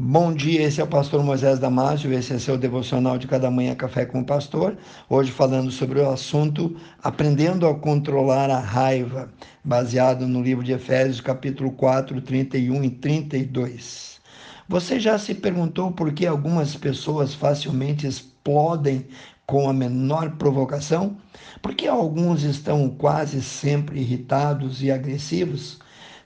Bom 0.00 0.32
dia, 0.32 0.62
esse 0.62 0.80
é 0.80 0.84
o 0.84 0.86
pastor 0.86 1.24
Moisés 1.24 1.58
Damásio, 1.58 2.12
esse 2.12 2.32
é 2.32 2.38
seu 2.38 2.56
devocional 2.56 3.18
de 3.18 3.26
cada 3.26 3.50
manhã 3.50 3.74
Café 3.74 4.06
com 4.06 4.20
o 4.20 4.24
Pastor. 4.24 4.78
Hoje 5.10 5.32
falando 5.32 5.72
sobre 5.72 5.98
o 5.98 6.08
assunto 6.08 6.76
Aprendendo 7.02 7.66
a 7.66 7.74
Controlar 7.74 8.48
a 8.48 8.60
Raiva, 8.60 9.28
baseado 9.64 10.24
no 10.28 10.40
livro 10.40 10.62
de 10.62 10.70
Efésios, 10.70 11.20
capítulo 11.20 11.72
4, 11.72 12.20
31 12.20 12.84
e 12.84 12.90
32. 12.90 14.20
Você 14.68 15.00
já 15.00 15.18
se 15.18 15.34
perguntou 15.34 15.90
por 15.90 16.12
que 16.12 16.28
algumas 16.28 16.76
pessoas 16.76 17.34
facilmente 17.34 18.06
explodem 18.06 19.04
com 19.48 19.68
a 19.68 19.72
menor 19.72 20.36
provocação? 20.36 21.16
Por 21.60 21.74
que 21.74 21.88
alguns 21.88 22.44
estão 22.44 22.88
quase 22.88 23.42
sempre 23.42 23.98
irritados 23.98 24.80
e 24.80 24.92
agressivos? 24.92 25.80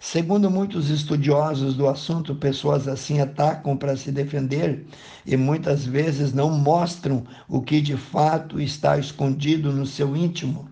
Segundo 0.04 0.50
muitos 0.50 0.90
estudiosos 0.90 1.76
do 1.76 1.86
assunto, 1.86 2.34
pessoas 2.34 2.88
assim 2.88 3.20
atacam 3.20 3.76
para 3.76 3.96
se 3.96 4.10
defender 4.10 4.84
e 5.24 5.36
muitas 5.36 5.86
vezes 5.86 6.32
não 6.32 6.50
mostram 6.50 7.22
o 7.48 7.62
que 7.62 7.80
de 7.80 7.96
fato 7.96 8.60
está 8.60 8.98
escondido 8.98 9.70
no 9.70 9.86
seu 9.86 10.16
íntimo. 10.16 10.68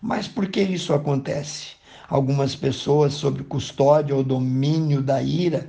Mas 0.00 0.26
por 0.26 0.48
que 0.48 0.62
isso 0.62 0.94
acontece? 0.94 1.72
Algumas 2.08 2.56
pessoas, 2.56 3.12
sob 3.12 3.44
custódia 3.44 4.16
ou 4.16 4.24
domínio 4.24 5.02
da 5.02 5.22
ira, 5.22 5.68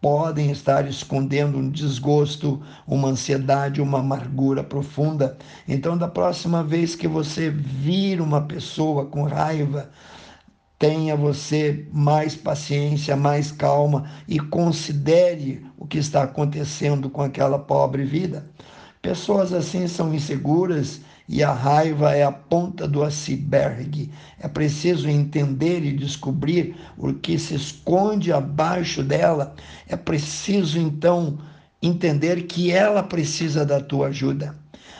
podem 0.00 0.50
estar 0.50 0.88
escondendo 0.88 1.56
um 1.56 1.70
desgosto, 1.70 2.60
uma 2.84 3.06
ansiedade, 3.06 3.80
uma 3.80 4.00
amargura 4.00 4.64
profunda. 4.64 5.38
Então, 5.68 5.96
da 5.96 6.08
próxima 6.08 6.64
vez 6.64 6.96
que 6.96 7.06
você 7.06 7.48
vir 7.50 8.20
uma 8.20 8.40
pessoa 8.40 9.06
com 9.06 9.22
raiva, 9.22 9.92
tenha 10.82 11.14
você 11.14 11.86
mais 11.92 12.34
paciência, 12.34 13.14
mais 13.14 13.52
calma 13.52 14.10
e 14.26 14.40
considere 14.40 15.64
o 15.78 15.86
que 15.86 15.96
está 15.96 16.24
acontecendo 16.24 17.08
com 17.08 17.22
aquela 17.22 17.56
pobre 17.56 18.02
vida. 18.02 18.50
Pessoas 19.00 19.52
assim 19.52 19.86
são 19.86 20.12
inseguras 20.12 21.00
e 21.28 21.40
a 21.40 21.52
raiva 21.52 22.10
é 22.16 22.24
a 22.24 22.32
ponta 22.32 22.88
do 22.88 23.04
iceberg. 23.04 24.10
É 24.40 24.48
preciso 24.48 25.08
entender 25.08 25.84
e 25.84 25.92
descobrir 25.92 26.74
o 26.98 27.12
que 27.12 27.38
se 27.38 27.54
esconde 27.54 28.32
abaixo 28.32 29.04
dela. 29.04 29.54
É 29.86 29.94
preciso 29.94 30.80
então 30.80 31.38
entender 31.80 32.42
que 32.48 32.72
ela 32.72 33.04
precisa 33.04 33.64
da 33.64 33.80
tua 33.80 34.08
ajuda. 34.08 34.56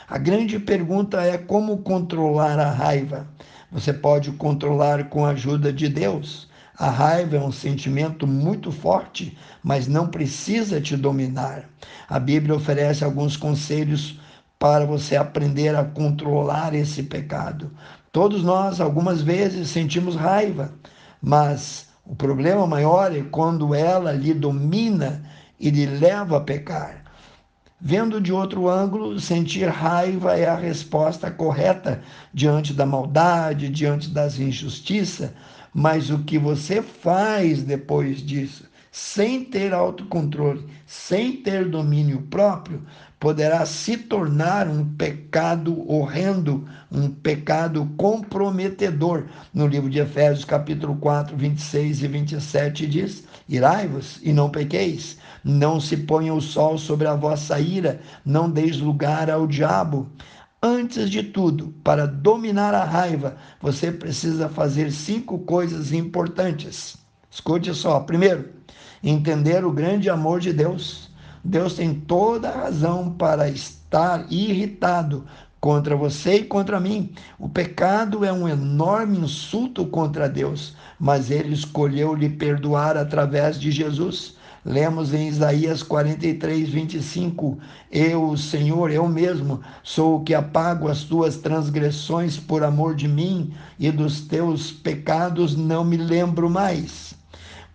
A 0.07 0.17
grande 0.17 0.59
pergunta 0.59 1.21
é 1.21 1.37
como 1.37 1.79
controlar 1.79 2.57
a 2.57 2.71
raiva. 2.71 3.27
Você 3.73 3.91
pode 3.91 4.31
controlar 4.33 5.09
com 5.09 5.25
a 5.25 5.29
ajuda 5.29 5.73
de 5.73 5.89
Deus. 5.89 6.47
A 6.77 6.91
raiva 6.91 7.37
é 7.37 7.39
um 7.39 7.51
sentimento 7.51 8.27
muito 8.27 8.71
forte, 8.71 9.35
mas 9.63 9.87
não 9.87 10.07
precisa 10.07 10.79
te 10.79 10.95
dominar. 10.95 11.67
A 12.07 12.19
Bíblia 12.19 12.55
oferece 12.55 13.03
alguns 13.03 13.35
conselhos 13.35 14.19
para 14.59 14.85
você 14.85 15.15
aprender 15.15 15.75
a 15.75 15.83
controlar 15.83 16.75
esse 16.75 17.01
pecado. 17.01 17.71
Todos 18.11 18.43
nós, 18.43 18.79
algumas 18.79 19.23
vezes, 19.23 19.69
sentimos 19.69 20.15
raiva, 20.15 20.71
mas 21.19 21.87
o 22.05 22.15
problema 22.15 22.67
maior 22.67 23.11
é 23.11 23.23
quando 23.23 23.73
ela 23.73 24.11
lhe 24.11 24.35
domina 24.35 25.23
e 25.59 25.71
lhe 25.71 25.87
leva 25.87 26.37
a 26.37 26.41
pecar. 26.41 27.02
Vendo 27.85 28.21
de 28.21 28.31
outro 28.31 28.69
ângulo, 28.69 29.19
sentir 29.19 29.67
raiva 29.67 30.37
é 30.37 30.47
a 30.47 30.55
resposta 30.55 31.29
correta 31.29 32.01
diante 32.33 32.73
da 32.73 32.85
maldade, 32.85 33.67
diante 33.67 34.07
das 34.07 34.39
injustiças, 34.39 35.31
mas 35.73 36.09
o 36.09 36.19
que 36.19 36.39
você 36.39 36.81
faz 36.81 37.61
depois 37.61 38.25
disso, 38.25 38.63
sem 38.93 39.43
ter 39.43 39.73
autocontrole, 39.73 40.67
sem 40.85 41.37
ter 41.37 41.67
domínio 41.67 42.21
próprio, 42.29 42.83
poderá 43.19 43.65
se 43.65 43.97
tornar 43.97 44.67
um 44.67 44.87
pecado 44.87 45.83
horrendo, 45.91 46.63
um 46.91 47.09
pecado 47.09 47.89
comprometedor. 47.97 49.25
No 49.51 49.65
livro 49.65 49.89
de 49.89 49.97
Efésios, 49.97 50.45
capítulo 50.45 50.95
4, 50.97 51.35
26 51.35 52.03
e 52.03 52.07
27 52.07 52.85
diz: 52.85 53.23
Irai-vos 53.49 54.19
e 54.21 54.31
não 54.31 54.51
pequeis, 54.51 55.17
não 55.43 55.79
se 55.79 55.97
ponha 55.97 56.31
o 56.31 56.39
sol 56.39 56.77
sobre 56.77 57.07
a 57.07 57.15
vossa 57.15 57.59
ira, 57.59 57.99
não 58.23 58.47
deis 58.47 58.77
lugar 58.77 59.27
ao 59.27 59.47
diabo. 59.47 60.07
Antes 60.61 61.09
de 61.09 61.23
tudo, 61.23 61.73
para 61.83 62.05
dominar 62.05 62.75
a 62.75 62.83
raiva, 62.83 63.37
você 63.59 63.91
precisa 63.91 64.47
fazer 64.47 64.91
cinco 64.91 65.39
coisas 65.39 65.91
importantes. 65.91 66.95
Escute 67.31 67.73
só. 67.73 67.99
Primeiro, 68.01 68.53
entender 69.03 69.65
o 69.65 69.71
grande 69.71 70.09
amor 70.09 70.39
de 70.39 70.53
Deus. 70.53 71.09
Deus 71.43 71.73
tem 71.73 71.93
toda 71.93 72.49
a 72.49 72.63
razão 72.63 73.11
para 73.11 73.49
estar 73.49 74.25
irritado 74.31 75.25
contra 75.59 75.95
você 75.95 76.35
e 76.35 76.43
contra 76.43 76.79
mim. 76.79 77.11
O 77.37 77.49
pecado 77.49 78.23
é 78.23 78.31
um 78.31 78.47
enorme 78.47 79.17
insulto 79.17 79.85
contra 79.85 80.29
Deus, 80.29 80.75
mas 80.97 81.29
ele 81.29 81.53
escolheu 81.53 82.13
lhe 82.13 82.29
perdoar 82.29 82.95
através 82.97 83.59
de 83.59 83.71
Jesus. 83.71 84.35
Lemos 84.65 85.13
em 85.13 85.27
Isaías 85.27 85.83
43, 85.83 86.69
25: 86.69 87.59
Eu, 87.91 88.37
Senhor, 88.37 88.89
eu 88.89 89.07
mesmo, 89.09 89.59
sou 89.83 90.17
o 90.17 90.23
que 90.23 90.33
apago 90.33 90.87
as 90.87 91.03
tuas 91.03 91.35
transgressões 91.35 92.37
por 92.37 92.63
amor 92.63 92.95
de 92.95 93.07
mim, 93.07 93.53
e 93.77 93.91
dos 93.91 94.21
teus 94.21 94.71
pecados 94.71 95.55
não 95.55 95.83
me 95.83 95.97
lembro 95.97 96.49
mais. 96.49 97.13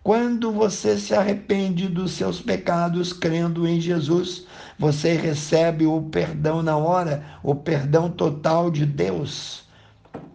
Quando 0.08 0.50
você 0.50 0.96
se 0.96 1.12
arrepende 1.14 1.86
dos 1.86 2.12
seus 2.12 2.41
pecados 2.41 3.12
crendo 3.12 3.69
em 3.69 3.78
Jesus, 3.78 4.46
você 4.78 5.12
recebe 5.12 5.84
o 5.84 6.00
perdão 6.00 6.62
na 6.62 6.78
hora, 6.78 7.22
o 7.42 7.54
perdão 7.54 8.08
total 8.10 8.70
de 8.70 8.86
Deus. 8.86 9.64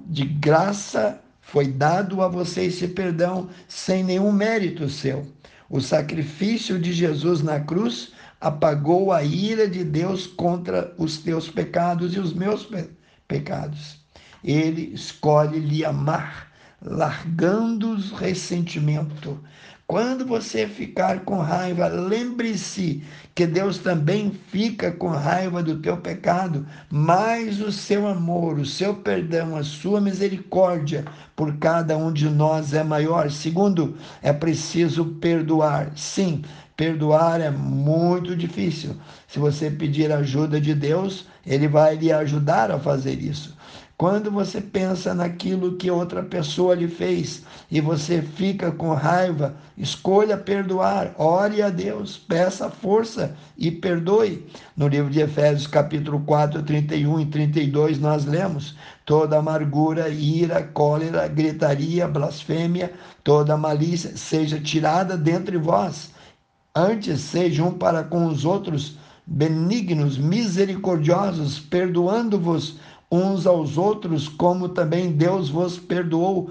De 0.05 0.25
graça 0.25 1.19
foi 1.41 1.65
dado 1.69 2.21
a 2.21 2.27
você 2.27 2.65
esse 2.65 2.87
perdão 2.89 3.49
sem 3.67 4.03
nenhum 4.03 4.31
mérito 4.31 4.87
seu. 4.87 5.25
O 5.67 5.81
sacrifício 5.81 6.77
de 6.77 6.93
Jesus 6.93 7.41
na 7.41 7.59
cruz 7.59 8.11
apagou 8.39 9.11
a 9.11 9.23
ira 9.23 9.67
de 9.67 9.83
Deus 9.83 10.27
contra 10.27 10.93
os 10.99 11.17
teus 11.17 11.49
pecados 11.49 12.13
e 12.13 12.19
os 12.19 12.31
meus 12.31 12.63
pe 12.63 12.91
pecados. 13.27 13.97
Ele 14.43 14.93
escolhe 14.93 15.57
lhe 15.57 15.83
amar 15.83 16.52
largando 16.85 17.91
o 17.91 18.15
ressentimento. 18.15 19.39
Quando 19.85 20.25
você 20.25 20.65
ficar 20.65 21.19
com 21.19 21.39
raiva, 21.39 21.87
lembre-se 21.87 23.03
que 23.35 23.45
Deus 23.45 23.77
também 23.77 24.31
fica 24.47 24.91
com 24.91 25.09
raiva 25.09 25.61
do 25.61 25.77
teu 25.79 25.97
pecado, 25.97 26.65
mas 26.89 27.59
o 27.59 27.71
seu 27.71 28.07
amor, 28.07 28.57
o 28.57 28.65
seu 28.65 28.95
perdão, 28.95 29.55
a 29.55 29.63
sua 29.63 29.99
misericórdia 29.99 31.05
por 31.35 31.57
cada 31.57 31.97
um 31.97 32.11
de 32.13 32.29
nós 32.29 32.73
é 32.73 32.83
maior. 32.83 33.29
Segundo, 33.29 33.95
é 34.21 34.31
preciso 34.31 35.05
perdoar. 35.05 35.91
Sim, 35.95 36.43
perdoar 36.77 37.41
é 37.41 37.51
muito 37.51 38.35
difícil. 38.35 38.95
Se 39.27 39.37
você 39.37 39.69
pedir 39.69 40.11
ajuda 40.11 40.61
de 40.61 40.73
Deus, 40.73 41.27
ele 41.45 41.67
vai 41.67 41.95
lhe 41.95 42.11
ajudar 42.11 42.71
a 42.71 42.79
fazer 42.79 43.21
isso. 43.21 43.55
Quando 44.03 44.29
você 44.29 44.59
pensa 44.59 45.13
naquilo 45.13 45.77
que 45.77 45.89
outra 45.89 46.21
pessoa 46.21 46.75
lhe 46.75 46.89
fez 46.89 47.41
e 47.71 47.79
você 47.79 48.21
fica 48.21 48.69
com 48.69 48.93
raiva, 48.93 49.55
escolha 49.77 50.35
perdoar, 50.35 51.15
ore 51.17 51.61
a 51.61 51.69
Deus, 51.69 52.17
peça 52.17 52.69
força 52.69 53.33
e 53.57 53.71
perdoe. 53.71 54.45
No 54.75 54.89
livro 54.89 55.09
de 55.09 55.21
Efésios, 55.21 55.67
capítulo 55.67 56.19
4, 56.19 56.63
31 56.63 57.21
e 57.21 57.25
32, 57.27 57.97
nós 57.97 58.25
lemos: 58.25 58.75
toda 59.05 59.37
amargura, 59.37 60.09
ira, 60.09 60.61
cólera, 60.61 61.25
gritaria, 61.29 62.05
blasfêmia, 62.05 62.91
toda 63.23 63.55
malícia 63.55 64.17
seja 64.17 64.59
tirada 64.59 65.15
dentre 65.15 65.55
vós. 65.57 66.11
Antes 66.75 67.21
sejam 67.21 67.71
para 67.71 68.03
com 68.03 68.25
os 68.25 68.43
outros 68.43 68.97
benignos, 69.25 70.17
misericordiosos, 70.17 71.57
perdoando-vos 71.57 72.77
uns 73.13 73.45
aos 73.45 73.77
outros, 73.77 74.27
como 74.27 74.69
também 74.69 75.11
Deus 75.11 75.49
vos 75.49 75.77
perdoou 75.77 76.49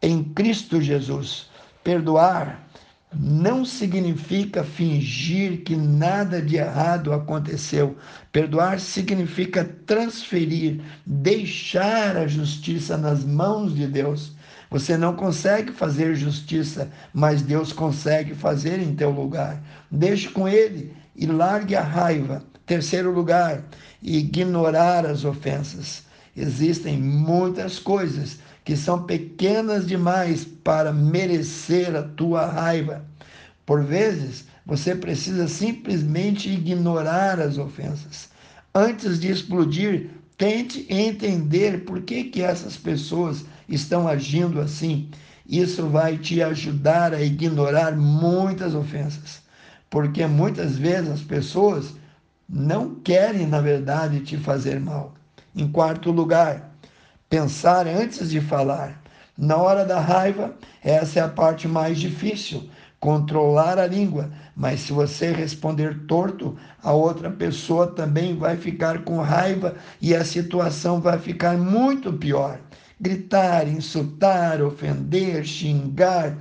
em 0.00 0.24
Cristo 0.24 0.80
Jesus. 0.80 1.50
Perdoar 1.84 2.66
não 3.12 3.64
significa 3.64 4.64
fingir 4.64 5.62
que 5.62 5.76
nada 5.76 6.40
de 6.40 6.56
errado 6.56 7.12
aconteceu. 7.12 7.96
Perdoar 8.32 8.80
significa 8.80 9.64
transferir, 9.84 10.80
deixar 11.04 12.16
a 12.16 12.26
justiça 12.26 12.96
nas 12.96 13.22
mãos 13.22 13.74
de 13.74 13.86
Deus. 13.86 14.32
Você 14.70 14.96
não 14.96 15.14
consegue 15.14 15.72
fazer 15.72 16.14
justiça, 16.14 16.90
mas 17.12 17.42
Deus 17.42 17.72
consegue 17.72 18.34
fazer 18.34 18.78
em 18.78 18.94
teu 18.94 19.10
lugar. 19.10 19.62
Deixe 19.90 20.28
com 20.28 20.48
Ele 20.48 20.94
e 21.14 21.26
largue 21.26 21.74
a 21.74 21.82
raiva. 21.82 22.42
Terceiro 22.70 23.10
lugar, 23.10 23.64
ignorar 24.00 25.04
as 25.04 25.24
ofensas. 25.24 26.04
Existem 26.36 26.96
muitas 26.96 27.80
coisas 27.80 28.38
que 28.64 28.76
são 28.76 29.02
pequenas 29.02 29.88
demais 29.88 30.44
para 30.44 30.92
merecer 30.92 31.96
a 31.96 32.04
tua 32.04 32.46
raiva. 32.46 33.04
Por 33.66 33.82
vezes, 33.82 34.44
Você 34.64 34.94
precisa 34.94 35.48
simplesmente 35.48 36.48
ignorar 36.48 37.40
as 37.40 37.58
ofensas. 37.58 38.28
Antes 38.72 39.18
de 39.18 39.28
explodir, 39.32 40.10
tente 40.38 40.86
entender 40.88 41.84
por 41.84 42.02
que, 42.02 42.22
que 42.24 42.40
essas 42.40 42.76
pessoas 42.76 43.44
estão 43.68 44.06
agindo 44.06 44.60
assim. 44.60 45.10
Isso 45.44 45.88
vai 45.88 46.18
te 46.18 46.40
ajudar 46.40 47.12
a 47.12 47.20
ignorar 47.20 47.96
muitas 47.96 48.72
ofensas, 48.72 49.42
porque 49.90 50.24
muitas 50.24 50.76
vezes 50.76 51.10
as 51.10 51.20
pessoas 51.22 51.94
não 52.52 52.96
querem, 52.96 53.46
na 53.46 53.60
verdade, 53.60 54.20
te 54.20 54.36
fazer 54.36 54.80
mal. 54.80 55.14
Em 55.54 55.70
quarto 55.70 56.10
lugar, 56.10 56.72
pensar 57.28 57.86
antes 57.86 58.30
de 58.30 58.40
falar. 58.40 59.00
Na 59.38 59.56
hora 59.56 59.84
da 59.84 60.00
raiva, 60.00 60.56
essa 60.82 61.20
é 61.20 61.22
a 61.22 61.28
parte 61.28 61.68
mais 61.68 61.98
difícil, 61.98 62.68
controlar 62.98 63.78
a 63.78 63.86
língua. 63.86 64.30
Mas 64.56 64.80
se 64.80 64.92
você 64.92 65.30
responder 65.30 66.06
torto, 66.08 66.56
a 66.82 66.92
outra 66.92 67.30
pessoa 67.30 67.86
também 67.86 68.36
vai 68.36 68.56
ficar 68.56 69.04
com 69.04 69.20
raiva 69.20 69.76
e 70.00 70.12
a 70.12 70.24
situação 70.24 71.00
vai 71.00 71.18
ficar 71.20 71.56
muito 71.56 72.12
pior. 72.12 72.58
Gritar, 73.00 73.68
insultar, 73.68 74.60
ofender, 74.60 75.44
xingar, 75.44 76.36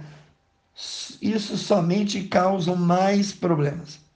isso 1.22 1.56
somente 1.56 2.24
causa 2.24 2.76
mais 2.76 3.32
problemas. 3.32 4.09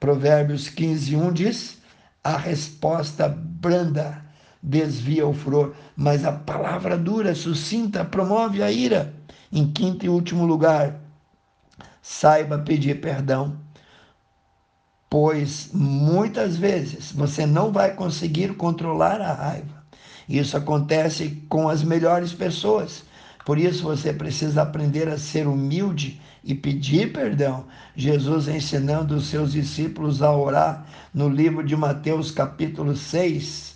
Provérbios 0.00 0.70
15, 0.70 1.14
1 1.14 1.32
diz: 1.32 1.78
a 2.24 2.36
resposta 2.36 3.28
branda 3.28 4.24
desvia 4.62 5.26
o 5.26 5.32
furor, 5.32 5.74
mas 5.96 6.24
a 6.24 6.32
palavra 6.32 6.96
dura, 6.96 7.34
sucinta, 7.34 8.04
promove 8.04 8.62
a 8.62 8.70
ira. 8.70 9.14
Em 9.52 9.70
quinto 9.70 10.06
e 10.06 10.08
último 10.08 10.46
lugar, 10.46 11.00
saiba 12.00 12.58
pedir 12.58 13.00
perdão, 13.00 13.58
pois 15.08 15.70
muitas 15.72 16.56
vezes 16.56 17.12
você 17.12 17.44
não 17.44 17.72
vai 17.72 17.94
conseguir 17.94 18.54
controlar 18.54 19.20
a 19.20 19.32
raiva. 19.32 19.84
Isso 20.28 20.56
acontece 20.56 21.42
com 21.48 21.68
as 21.68 21.82
melhores 21.82 22.32
pessoas. 22.32 23.04
Por 23.50 23.58
isso 23.58 23.82
você 23.82 24.12
precisa 24.12 24.62
aprender 24.62 25.08
a 25.08 25.18
ser 25.18 25.48
humilde 25.48 26.20
e 26.44 26.54
pedir 26.54 27.12
perdão. 27.12 27.64
Jesus 27.96 28.46
ensinando 28.46 29.16
os 29.16 29.26
seus 29.26 29.50
discípulos 29.50 30.22
a 30.22 30.30
orar 30.30 30.86
no 31.12 31.28
livro 31.28 31.64
de 31.64 31.74
Mateus, 31.74 32.30
capítulo 32.30 32.94
6, 32.94 33.74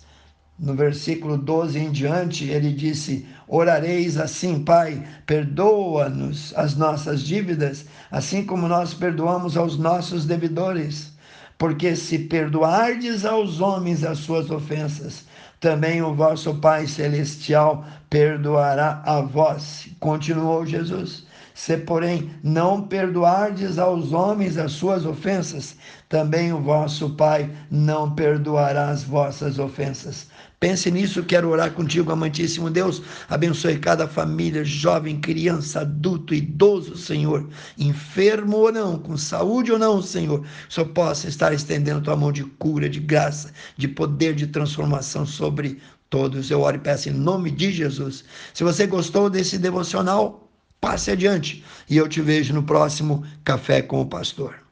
no 0.57 0.75
versículo 0.75 1.37
12 1.37 1.77
em 1.77 1.91
diante, 1.91 2.45
ele 2.45 2.71
disse: 2.71 3.27
Orareis 3.49 4.17
assim, 4.17 4.63
Pai, 4.63 5.05
perdoa-nos 5.25 6.53
as 6.55 6.77
nossas 6.77 7.21
dívidas, 7.21 7.85
assim 8.09 8.45
como 8.45 8.69
nós 8.69 8.93
perdoamos 8.93 9.57
aos 9.57 9.77
nossos 9.77 10.23
devedores. 10.23 11.14
Porque 11.57 11.95
se 11.95 12.19
perdoardes 12.19 13.25
aos 13.25 13.61
homens 13.61 14.03
as 14.03 14.19
suas 14.19 14.49
ofensas, 14.51 15.25
também 15.59 16.01
o 16.01 16.13
vosso 16.13 16.55
Pai 16.55 16.85
Celestial 16.85 17.85
perdoará 18.09 19.01
a 19.05 19.21
vós. 19.21 19.87
Continuou 19.99 20.65
Jesus. 20.65 21.25
Se, 21.55 21.77
porém, 21.77 22.31
não 22.43 22.81
perdoardes 22.81 23.79
aos 23.79 24.11
homens 24.11 24.57
as 24.57 24.73
suas 24.73 25.05
ofensas, 25.05 25.77
também 26.09 26.51
o 26.51 26.59
vosso 26.59 27.11
Pai 27.11 27.49
não 27.71 28.13
perdoará 28.13 28.89
as 28.89 29.05
vossas 29.05 29.57
ofensas. 29.57 30.27
Pense 30.59 30.91
nisso, 30.91 31.23
quero 31.23 31.49
orar 31.49 31.71
contigo, 31.71 32.11
amantíssimo 32.11 32.69
Deus. 32.69 33.01
Abençoe 33.29 33.79
cada 33.79 34.05
família, 34.05 34.65
jovem, 34.65 35.21
criança, 35.21 35.79
adulto, 35.79 36.35
idoso, 36.35 36.97
Senhor, 36.97 37.47
enfermo 37.77 38.57
ou 38.57 38.71
não, 38.73 38.99
com 38.99 39.15
saúde 39.15 39.71
ou 39.71 39.79
não, 39.79 40.01
Senhor. 40.01 40.45
Só 40.67 40.83
possa 40.83 41.29
estar 41.29 41.53
estendendo 41.53 42.01
tua 42.01 42.17
mão 42.17 42.33
de 42.33 42.43
cura, 42.43 42.89
de 42.89 42.99
graça, 42.99 43.53
de 43.77 43.87
poder, 43.87 44.35
de 44.35 44.47
transformação 44.47 45.25
sobre 45.25 45.79
todos. 46.09 46.51
Eu 46.51 46.59
oro 46.61 46.75
e 46.75 46.79
peço 46.79 47.07
em 47.07 47.13
nome 47.13 47.49
de 47.49 47.71
Jesus. 47.71 48.25
Se 48.53 48.61
você 48.61 48.85
gostou 48.85 49.29
desse 49.29 49.57
devocional, 49.57 50.44
passe 50.79 51.11
adiante 51.11 51.63
e 51.89 51.97
eu 51.97 52.07
te 52.07 52.21
vejo 52.21 52.53
no 52.53 52.63
próximo 52.63 53.25
Café 53.43 53.81
com 53.81 54.01
o 54.01 54.05
Pastor. 54.05 54.64